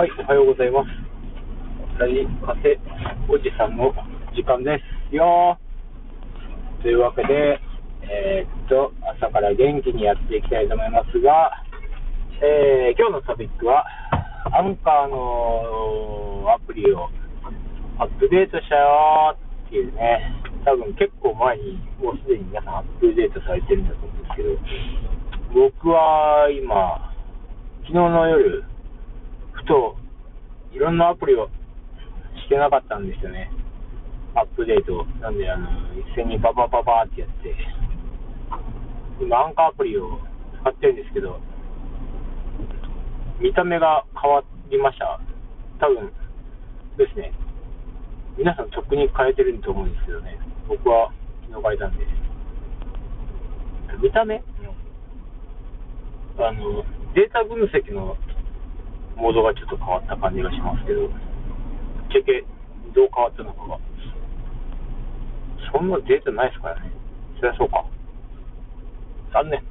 [0.00, 0.88] はい、おはようございます。
[2.00, 2.80] ラジカセ
[3.28, 3.92] おじさんの
[4.32, 4.80] 時間で
[5.10, 5.58] すよ。
[6.80, 7.60] というわけで、
[8.08, 11.52] えーっと、朝から元気にやっていきたいと思いますが、
[12.40, 13.84] えー今日のトピックは、
[14.56, 17.10] アンカーのアプリを
[17.98, 20.32] アップデートしたよーっていうね、
[20.64, 27.12] 多分結構前にもうすでに皆さんアップデートされてるんだと思うんですけど、僕は今、
[27.84, 28.64] 昨日の夜、
[29.60, 29.96] ふと
[30.72, 31.48] いろんなアプリを
[32.44, 33.50] してなかったんですよね。
[34.34, 35.04] アップデート。
[35.20, 35.68] なんで、あの、
[35.98, 37.54] 一斉にババババってやって、
[39.20, 40.20] 今、アンカーアプリを
[40.62, 41.40] 使ってるんですけど、
[43.40, 45.20] 見た目が変わりました。
[45.80, 46.12] 多分
[46.96, 47.32] ですね。
[48.38, 50.38] 皆さんとっくに変えてると思うんですけどね。
[50.68, 51.10] 僕は
[51.48, 52.06] 昨日変えたんで。
[54.00, 54.42] 見た目？
[56.38, 56.84] あの、
[57.14, 58.16] データ分析の
[59.20, 61.12] モードがちょっと変わった感じがしますけど、ぶっ
[62.08, 62.44] ちゃけ
[62.96, 63.78] どう変わったのかが。
[65.72, 66.90] そんなデータないですからね。
[67.38, 67.84] そりゃそうか。
[69.32, 69.69] 残念。